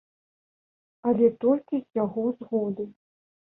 [1.11, 2.91] Але толькі з яго згоды.